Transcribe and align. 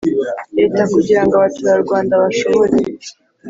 Leta 0.57 0.81
kugira 0.93 1.21
ngo 1.25 1.33
abaturarwanda 1.37 2.13
bashobore 2.23 2.77